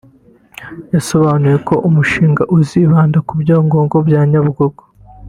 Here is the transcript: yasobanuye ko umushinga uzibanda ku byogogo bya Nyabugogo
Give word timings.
yasobanuye 0.93 1.57
ko 1.67 1.75
umushinga 1.87 2.43
uzibanda 2.55 3.17
ku 3.27 3.33
byogogo 3.41 3.97
bya 4.07 4.21
Nyabugogo 4.29 4.83